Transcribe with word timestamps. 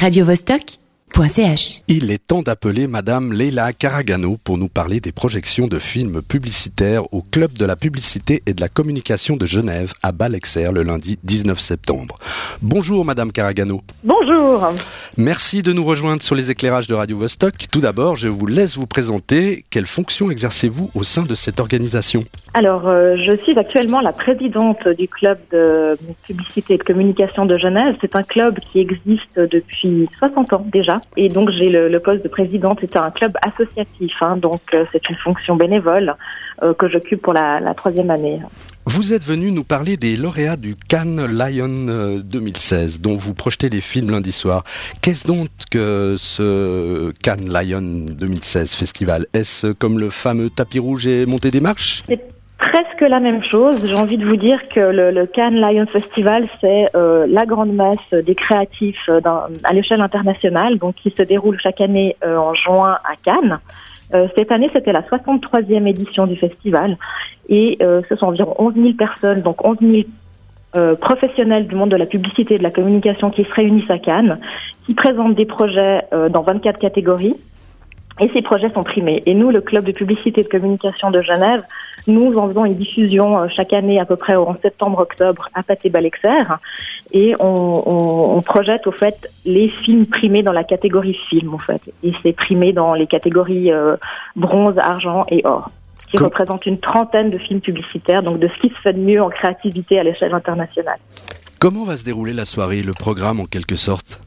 radiovostok.ch. 0.00 0.89
Il 1.88 2.10
est 2.10 2.26
temps 2.26 2.40
d'appeler 2.40 2.86
Madame 2.86 3.32
Leila 3.32 3.74
Caragano 3.74 4.38
pour 4.42 4.56
nous 4.56 4.68
parler 4.68 5.00
des 5.00 5.12
projections 5.12 5.66
de 5.66 5.78
films 5.78 6.22
publicitaires 6.22 7.02
au 7.12 7.20
Club 7.20 7.52
de 7.52 7.66
la 7.66 7.76
publicité 7.76 8.42
et 8.46 8.54
de 8.54 8.60
la 8.60 8.68
communication 8.68 9.36
de 9.36 9.44
Genève 9.44 9.92
à 10.02 10.12
Balexer 10.12 10.72
le 10.72 10.82
lundi 10.82 11.18
19 11.22 11.60
septembre. 11.60 12.16
Bonjour 12.62 13.04
Madame 13.04 13.32
Caragano. 13.32 13.82
Bonjour. 14.02 14.66
Merci 15.18 15.62
de 15.62 15.74
nous 15.74 15.84
rejoindre 15.84 16.22
sur 16.22 16.34
les 16.34 16.50
éclairages 16.50 16.86
de 16.86 16.94
Radio 16.94 17.18
Vostok. 17.18 17.54
Tout 17.70 17.80
d'abord, 17.80 18.16
je 18.16 18.28
vous 18.28 18.46
laisse 18.46 18.78
vous 18.78 18.86
présenter. 18.86 19.64
Quelle 19.68 19.86
fonction 19.86 20.30
exercez-vous 20.30 20.90
au 20.94 21.02
sein 21.02 21.24
de 21.24 21.34
cette 21.34 21.60
organisation? 21.60 22.24
Alors, 22.54 22.88
euh, 22.88 23.16
je 23.26 23.36
suis 23.42 23.58
actuellement 23.58 24.00
la 24.00 24.12
présidente 24.12 24.88
du 24.88 25.06
club 25.06 25.38
de 25.52 25.98
publicité 26.26 26.74
et 26.74 26.78
de 26.78 26.82
communication 26.82 27.44
de 27.44 27.58
Genève. 27.58 27.96
C'est 28.00 28.16
un 28.16 28.22
club 28.22 28.58
qui 28.58 28.80
existe 28.80 29.38
depuis 29.38 30.08
60 30.18 30.52
ans 30.54 30.66
déjà. 30.72 30.99
Et 31.16 31.28
donc, 31.28 31.50
j'ai 31.50 31.68
le, 31.68 31.88
le 31.88 32.00
poste 32.00 32.22
de 32.22 32.28
présidente. 32.28 32.78
C'est 32.80 32.96
un 32.96 33.10
club 33.10 33.32
associatif. 33.42 34.14
hein. 34.20 34.36
donc, 34.36 34.60
euh, 34.74 34.84
c'est 34.92 35.08
une 35.08 35.16
fonction 35.16 35.56
bénévole 35.56 36.14
euh, 36.62 36.74
que 36.74 36.88
j'occupe 36.88 37.22
pour 37.22 37.32
la, 37.32 37.60
la 37.60 37.74
troisième 37.74 38.10
année. 38.10 38.40
Vous 38.86 39.12
êtes 39.12 39.22
venu 39.22 39.52
nous 39.52 39.62
parler 39.64 39.96
des 39.96 40.16
lauréats 40.16 40.56
du 40.56 40.74
Cannes 40.74 41.26
Lion 41.26 41.86
euh, 41.88 42.18
2016, 42.22 43.00
dont 43.00 43.16
vous 43.16 43.34
projetez 43.34 43.68
les 43.68 43.80
films 43.80 44.10
lundi 44.10 44.32
soir. 44.32 44.64
Qu'est-ce 45.02 45.26
donc 45.26 45.48
que 45.70 46.16
ce 46.18 47.12
Cannes 47.22 47.48
Lion 47.50 47.82
2016 47.82 48.72
festival? 48.74 49.26
Est-ce 49.34 49.68
comme 49.72 49.98
le 49.98 50.10
fameux 50.10 50.50
tapis 50.50 50.78
rouge 50.78 51.06
et 51.06 51.26
montée 51.26 51.50
des 51.50 51.60
marches? 51.60 52.02
C'est 52.08 52.20
presque 52.60 53.00
la 53.00 53.20
même 53.20 53.42
chose. 53.42 53.84
J'ai 53.84 53.94
envie 53.94 54.18
de 54.18 54.26
vous 54.26 54.36
dire 54.36 54.68
que 54.68 54.80
le, 54.80 55.26
Cannes 55.26 55.60
Lion 55.60 55.86
Festival, 55.86 56.46
c'est 56.60 56.90
euh, 56.94 57.26
la 57.28 57.46
grande 57.46 57.72
messe 57.72 58.24
des 58.24 58.34
créatifs 58.34 59.08
euh, 59.08 59.20
à 59.64 59.72
l'échelle 59.72 60.02
internationale, 60.02 60.78
donc 60.78 60.94
qui 60.96 61.10
se 61.10 61.22
déroule 61.22 61.58
chaque 61.60 61.80
année 61.80 62.16
euh, 62.24 62.36
en 62.36 62.54
juin 62.54 62.98
à 63.04 63.16
Cannes. 63.22 63.58
Cette 64.34 64.50
année, 64.50 64.68
c'était 64.72 64.90
la 64.90 65.02
63e 65.02 65.86
édition 65.86 66.26
du 66.26 66.34
festival 66.34 66.98
et 67.48 67.78
ce 67.80 68.16
sont 68.16 68.26
environ 68.26 68.56
11 68.58 68.74
000 68.74 68.94
personnes, 68.94 69.40
donc 69.40 69.64
11 69.64 69.76
000 69.80 69.92
euh, 70.74 70.96
professionnels 70.96 71.68
du 71.68 71.76
monde 71.76 71.92
de 71.92 71.96
la 71.96 72.06
publicité 72.06 72.56
et 72.56 72.58
de 72.58 72.64
la 72.64 72.72
communication 72.72 73.30
qui 73.30 73.44
se 73.44 73.52
réunissent 73.54 73.88
à 73.88 74.00
Cannes, 74.00 74.40
qui 74.84 74.94
présentent 74.94 75.36
des 75.36 75.46
projets 75.46 76.02
dans 76.28 76.42
24 76.42 76.80
catégories. 76.80 77.36
Et 78.18 78.30
ces 78.34 78.42
projets 78.42 78.70
sont 78.72 78.82
primés. 78.82 79.22
Et 79.24 79.34
nous, 79.34 79.50
le 79.50 79.60
club 79.60 79.84
de 79.84 79.92
publicité 79.92 80.40
et 80.40 80.44
de 80.44 80.48
communication 80.48 81.10
de 81.10 81.22
Genève, 81.22 81.62
nous 82.06 82.36
en 82.36 82.48
faisons 82.48 82.64
une 82.64 82.74
diffusion 82.74 83.38
euh, 83.38 83.46
chaque 83.54 83.72
année 83.72 83.98
à 84.00 84.04
peu 84.04 84.16
près 84.16 84.34
en 84.34 84.56
septembre-octobre 84.60 85.48
à 85.54 85.62
Pathé-Balexer. 85.62 86.44
Et 87.12 87.34
on, 87.40 87.82
on, 87.86 88.36
on 88.36 88.42
projette 88.42 88.86
au 88.86 88.92
fait 88.92 89.30
les 89.46 89.68
films 89.68 90.06
primés 90.06 90.42
dans 90.42 90.52
la 90.52 90.64
catégorie 90.64 91.16
film, 91.30 91.54
en 91.54 91.58
fait. 91.58 91.80
Et 92.02 92.12
c'est 92.22 92.32
primé 92.32 92.72
dans 92.72 92.92
les 92.94 93.06
catégories 93.06 93.72
euh, 93.72 93.96
bronze, 94.36 94.76
argent 94.78 95.24
et 95.30 95.40
or 95.44 95.70
qui 96.10 96.16
Com- 96.16 96.26
représente 96.26 96.66
une 96.66 96.78
trentaine 96.78 97.30
de 97.30 97.38
films 97.38 97.60
publicitaires, 97.60 98.22
donc 98.24 98.40
de 98.40 98.48
ce 98.48 98.60
qui 98.60 98.68
se 98.74 98.80
fait 98.82 98.92
de 98.92 98.98
mieux 98.98 99.22
en 99.22 99.30
créativité 99.30 99.98
à 99.98 100.02
l'échelle 100.02 100.34
internationale. 100.34 100.98
Comment 101.60 101.84
va 101.84 101.96
se 101.96 102.04
dérouler 102.04 102.32
la 102.32 102.44
soirée, 102.44 102.82
le 102.82 102.94
programme 102.94 103.38
en 103.38 103.44
quelque 103.44 103.76
sorte? 103.76 104.20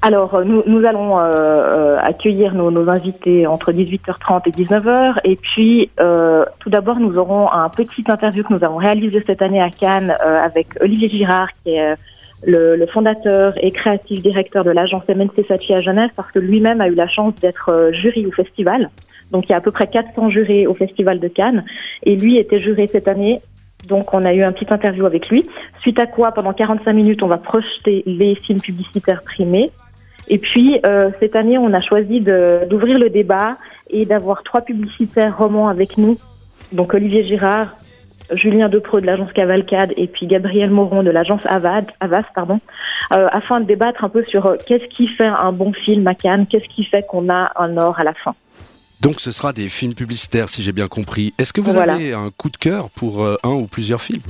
Alors, 0.00 0.34
euh, 0.34 0.44
nous, 0.44 0.62
nous 0.66 0.84
allons 0.84 1.18
euh, 1.18 1.24
euh, 1.24 1.98
accueillir 2.00 2.54
nos, 2.54 2.88
invités 2.88 3.46
entre 3.46 3.72
18h30 3.72 4.42
et 4.46 4.50
19h. 4.50 5.18
Et 5.24 5.36
puis, 5.36 5.90
tout 5.96 6.70
d'abord, 6.70 7.00
nous 7.00 7.18
aurons 7.18 7.50
un 7.50 7.68
petit 7.68 8.04
interview 8.08 8.44
que 8.44 8.52
nous 8.52 8.64
avons 8.64 8.76
réalisé 8.76 9.22
cette 9.26 9.42
année 9.42 9.60
à 9.60 9.70
Cannes 9.70 10.16
avec 10.20 10.68
Olivier 10.80 11.08
Girard, 11.08 11.48
qui 11.62 11.70
est 11.70 11.94
le, 12.46 12.86
fondateur 12.86 13.54
et 13.60 13.72
créatif 13.72 14.22
directeur 14.22 14.64
de 14.64 14.70
l'agence 14.70 15.02
MNC 15.08 15.44
Sachi 15.46 15.74
à 15.74 15.80
Genève, 15.80 16.10
parce 16.14 16.30
que 16.30 16.38
lui-même 16.38 16.80
a 16.80 16.88
eu 16.88 16.94
la 16.94 17.08
chance 17.08 17.34
d'être 17.36 17.90
jury 17.92 18.26
au 18.26 18.32
festival. 18.32 18.90
Donc, 19.32 19.46
il 19.46 19.50
y 19.50 19.54
a 19.54 19.58
à 19.58 19.60
peu 19.60 19.72
près 19.72 19.88
400 19.88 20.30
jurés 20.30 20.66
au 20.66 20.74
festival 20.74 21.18
de 21.18 21.28
Cannes. 21.28 21.64
Et 22.04 22.16
lui 22.16 22.38
était 22.38 22.60
juré 22.60 22.88
cette 22.90 23.08
année. 23.08 23.40
Donc, 23.88 24.14
on 24.14 24.24
a 24.24 24.32
eu 24.32 24.42
un 24.42 24.52
petit 24.52 24.72
interview 24.72 25.04
avec 25.06 25.28
lui. 25.28 25.44
Suite 25.80 25.98
à 25.98 26.06
quoi, 26.06 26.32
pendant 26.32 26.52
45 26.52 26.92
minutes, 26.92 27.22
on 27.22 27.28
va 27.28 27.36
projeter 27.36 28.04
les 28.06 28.36
films 28.36 28.60
publicitaires 28.60 29.22
primés. 29.22 29.70
Et 30.28 30.38
puis, 30.38 30.78
euh, 30.84 31.10
cette 31.20 31.36
année, 31.36 31.58
on 31.58 31.72
a 31.72 31.80
choisi 31.82 32.20
d'ouvrir 32.20 32.98
le 32.98 33.10
débat 33.10 33.56
et 33.90 34.04
d'avoir 34.04 34.42
trois 34.42 34.60
publicitaires 34.60 35.36
romans 35.36 35.68
avec 35.68 35.96
nous. 35.98 36.18
Donc, 36.72 36.92
Olivier 36.94 37.26
Girard, 37.26 37.74
Julien 38.34 38.68
Depreux 38.68 39.00
de 39.00 39.06
l'agence 39.06 39.32
Cavalcade 39.32 39.94
et 39.96 40.06
puis 40.06 40.26
Gabriel 40.26 40.70
Moron 40.70 41.02
de 41.02 41.10
l'agence 41.10 41.40
Avas, 41.46 41.82
pardon, 42.34 42.58
euh, 43.12 43.26
afin 43.32 43.60
de 43.60 43.64
débattre 43.66 44.04
un 44.04 44.10
peu 44.10 44.22
sur 44.24 44.46
euh, 44.46 44.56
qu'est-ce 44.66 44.84
qui 44.94 45.08
fait 45.08 45.26
un 45.26 45.52
bon 45.52 45.72
film 45.72 46.06
à 46.06 46.14
Cannes, 46.14 46.46
qu'est-ce 46.46 46.68
qui 46.74 46.84
fait 46.84 47.04
qu'on 47.08 47.30
a 47.30 47.50
un 47.56 47.76
or 47.78 47.98
à 47.98 48.04
la 48.04 48.12
fin. 48.12 48.34
Donc 49.00 49.20
ce 49.20 49.32
sera 49.32 49.52
des 49.52 49.68
films 49.68 49.94
publicitaires 49.94 50.48
si 50.48 50.62
j'ai 50.62 50.72
bien 50.72 50.88
compris. 50.88 51.32
Est-ce 51.38 51.52
que 51.52 51.60
vous 51.60 51.70
Voilà. 51.70 51.94
avez 51.94 52.12
un 52.12 52.30
coup 52.36 52.50
de 52.50 52.56
cœur 52.56 52.90
pour 52.90 53.24
euh, 53.24 53.36
un 53.44 53.52
ou 53.52 53.66
plusieurs 53.66 54.02
films? 54.02 54.22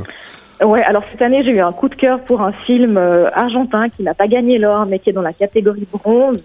Ouais, 0.64 0.82
alors 0.82 1.04
cette 1.10 1.22
année, 1.22 1.44
j'ai 1.44 1.52
eu 1.52 1.60
un 1.60 1.72
coup 1.72 1.88
de 1.88 1.94
cœur 1.94 2.20
pour 2.20 2.40
un 2.42 2.52
film 2.52 2.96
euh, 2.96 3.30
argentin 3.32 3.88
qui 3.88 4.02
n'a 4.02 4.14
pas 4.14 4.26
gagné 4.26 4.58
l'or, 4.58 4.86
mais 4.86 4.98
qui 4.98 5.10
est 5.10 5.12
dans 5.12 5.22
la 5.22 5.32
catégorie 5.32 5.86
bronze, 5.92 6.42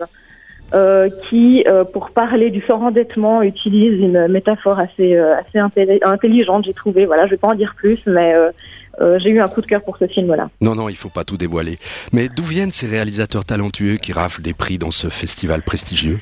euh, 0.75 1.09
qui, 1.29 1.63
euh, 1.67 1.83
pour 1.83 2.11
parler 2.11 2.51
du 2.51 2.61
surendettement, 2.61 3.41
utilise 3.41 3.99
une 3.99 4.27
métaphore 4.27 4.77
assez, 4.79 5.17
assez 5.17 5.57
intelli- 5.57 5.99
intelligente, 6.03 6.65
j'ai 6.65 6.73
trouvé. 6.73 7.05
Voilà, 7.05 7.25
je 7.25 7.31
vais 7.31 7.37
pas 7.37 7.47
en 7.47 7.55
dire 7.55 7.73
plus, 7.75 7.99
mais 8.05 8.35
j'ai 8.99 9.29
eu 9.29 9.39
un 9.39 9.47
coup 9.47 9.61
de 9.61 9.65
cœur 9.65 9.81
pour 9.81 9.97
ce 9.97 10.05
film-là. 10.05 10.49
Non, 10.61 10.75
non, 10.75 10.89
il 10.89 10.95
faut 10.95 11.09
pas 11.09 11.23
tout 11.23 11.37
dévoiler. 11.37 11.79
Mais 12.13 12.27
d'où 12.29 12.43
viennent 12.43 12.71
ces 12.71 12.85
réalisateurs 12.85 13.45
talentueux 13.45 13.95
qui 13.95 14.13
raflent 14.13 14.43
des 14.43 14.53
prix 14.53 14.77
dans 14.77 14.91
ce 14.91 15.07
festival 15.09 15.63
prestigieux? 15.63 16.19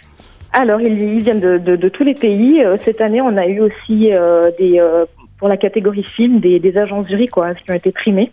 Alors, 0.53 0.79
ils, 0.81 1.19
viennent 1.21 1.39
de, 1.41 1.57
de, 1.57 1.75
de 1.75 1.89
tous 1.89 2.03
les 2.03 2.15
pays. 2.15 2.63
Cette 2.85 3.01
année, 3.01 3.21
on 3.21 3.35
a 3.37 3.47
eu 3.47 3.59
aussi 3.59 4.13
euh, 4.13 4.51
des, 4.57 4.79
euh, 4.79 5.05
pour 5.41 5.49
la 5.49 5.57
catégorie 5.57 6.03
film 6.03 6.39
des, 6.39 6.59
des 6.59 6.77
agences 6.77 7.07
jury 7.07 7.27
quoi, 7.27 7.55
qui 7.55 7.71
ont 7.71 7.73
été 7.73 7.91
primées. 7.91 8.31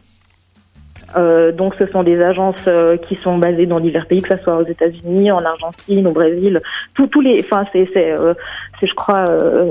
Euh, 1.17 1.53
donc, 1.53 1.75
ce 1.79 1.87
sont 1.87 2.03
des 2.03 2.21
agences 2.21 2.57
euh, 2.67 2.99
qui 2.99 3.17
sont 3.17 3.39
basées 3.39 3.65
dans 3.65 3.81
divers 3.81 4.07
pays, 4.07 4.21
que 4.21 4.37
ce 4.37 4.43
soit 4.43 4.59
aux 4.59 4.67
États-Unis, 4.67 5.33
en 5.33 5.43
Argentine, 5.43 6.07
au 6.07 6.13
Brésil, 6.13 6.61
tous 6.93 7.07
tous 7.07 7.23
les, 7.23 7.41
enfin, 7.41 7.65
c'est, 7.73 7.89
c'est, 7.95 8.13
euh, 8.13 8.35
je 8.83 8.93
crois, 8.93 9.25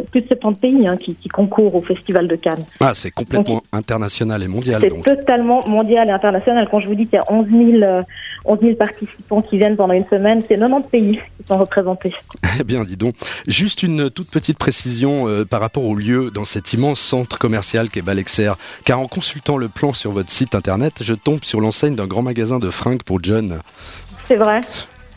plus 0.10 0.22
de 0.22 0.28
70 0.28 0.60
pays 0.60 0.88
hein, 0.88 0.98
qui, 0.98 1.14
qui 1.14 1.30
concourent 1.30 1.76
au 1.76 1.82
Festival 1.84 2.28
de 2.28 2.36
Cannes. 2.36 2.66
Ah, 2.80 2.94
c'est 2.96 3.12
complètement 3.12 3.62
international 3.72 4.42
et 4.42 4.48
mondial 4.48 4.82
C'est 4.82 5.16
totalement 5.16 5.68
mondial 5.68 6.08
et 6.08 6.12
international. 6.12 6.68
Quand 6.72 6.80
je 6.80 6.88
vous 6.88 6.96
dis 6.96 7.06
qu'il 7.06 7.18
y 7.18 7.22
a 7.22 7.32
11 7.32 7.48
000, 7.50 7.84
euh, 7.84 8.02
11 8.48 8.60
000 8.62 8.76
participants 8.76 9.42
qui 9.42 9.58
viennent 9.58 9.76
pendant 9.76 9.94
une 9.94 10.06
semaine, 10.08 10.42
c'est 10.48 10.58
90 10.58 10.88
pays 10.90 11.20
qui 11.38 11.48
sont 11.48 11.58
représentés. 11.58 12.14
Eh 12.60 12.64
bien, 12.66 12.84
dis 12.84 12.98
donc. 12.98 13.16
Juste 13.48 13.84
une 13.84 14.10
toute 14.10 14.30
petite 14.30 14.58
précision 14.58 15.28
euh, 15.28 15.46
par 15.46 15.60
rapport 15.62 15.84
au 15.86 15.96
lieu 15.96 16.32
dans 16.32 16.46
cet 16.46 16.74
immense 16.74 17.00
centre 17.00 17.38
commercial 17.38 17.90
qu'est 17.90 18.02
Balexer. 18.02 18.52
Car 18.86 19.00
en 19.00 19.06
consultant 19.06 19.58
le 19.58 19.68
plan 19.70 19.94
sur 19.94 20.12
votre 20.12 20.32
site 20.32 20.56
internet, 20.56 20.96
je 21.02 21.14
tombe 21.14 21.44
sur 21.44 21.62
l'enseigne 21.62 21.96
d'un 21.96 22.08
grand 22.08 22.22
magasin 22.22 22.60
de 22.60 22.70
fringues 22.70 23.04
pour 23.04 23.20
John. 23.24 23.60
C'est 24.28 24.36
vrai? 24.38 24.62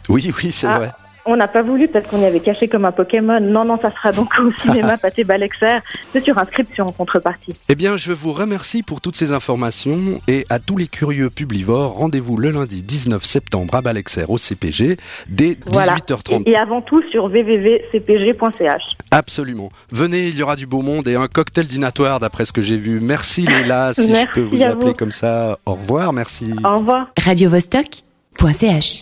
Oui, 0.09 0.33
oui, 0.43 0.51
c'est 0.53 0.67
Ah. 0.67 0.79
vrai. 0.79 0.91
On 1.27 1.37
n'a 1.37 1.49
pas 1.49 1.63
voulu, 1.63 1.89
peut-être 1.89 2.09
qu'on 2.09 2.21
y 2.21 2.25
avait 2.25 2.41
caché 2.41 2.67
comme 2.69 2.85
un 2.85 2.93
Pokémon. 2.93 3.41
Non, 3.41 3.65
non, 3.65 3.79
ça 3.79 3.91
sera 3.91 4.13
donc 4.13 4.33
au 4.39 4.51
cinéma 4.63 4.97
Pâté 4.99 5.25
Balexer. 5.25 5.79
C'est 6.13 6.25
sur 6.25 6.39
inscription 6.39 6.87
en 6.87 6.93
contrepartie. 6.93 7.55
Eh 7.69 7.75
bien, 7.75 7.97
je 7.97 8.13
vous 8.13 8.33
remercie 8.33 8.83
pour 8.83 9.01
toutes 9.01 9.17
ces 9.17 9.33
informations 9.33 10.21
et 10.29 10.47
à 10.49 10.59
tous 10.59 10.77
les 10.77 10.87
curieux 10.87 11.31
publivores, 11.31 11.93
rendez-vous 11.95 12.37
le 12.37 12.51
lundi 12.51 12.83
19 12.83 13.25
septembre 13.25 13.75
à 13.75 13.83
Balexer 13.83 14.25
au 14.29 14.39
CPG 14.39 14.97
dès 15.29 15.59
Voilà. 15.67 15.95
18h30. 15.97 16.43
Et, 16.47 16.51
et 16.53 16.57
avant 16.57 16.81
tout 16.83 17.03
sur 17.11 17.25
www.cpg.ch. 17.25 18.83
Absolument. 19.11 19.71
Venez, 19.93 20.29
il 20.29 20.37
y 20.39 20.43
aura 20.43 20.57
du 20.57 20.67
beau 20.67 20.83
monde 20.83 21.07
et 21.09 21.17
un 21.17 21.29
cocktail 21.29 21.67
dînatoire 21.67 22.21
d'après 22.21 22.45
ce 22.45 22.53
que 22.53 22.63
j'ai 22.63 22.77
vu. 22.77 23.01
Merci 23.01 23.43
Léla, 23.43 23.93
si 23.95 24.15
je 24.15 24.27
peux 24.33 24.41
vous 24.41 24.63
appeler 24.63 24.91
vous. 24.91 24.95
comme 24.95 25.11
ça. 25.13 25.59
Au 25.67 25.75
revoir, 25.75 26.13
merci. 26.13 26.53
Au 26.65 26.79
revoir. 26.79 27.09
radiovostok.ch 27.19 28.99